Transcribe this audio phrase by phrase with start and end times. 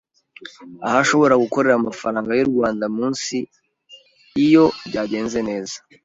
[0.85, 3.35] aho ashobora gukorera amafaranga y’u Rwanda munsi
[4.45, 5.75] iyo byagenze neza.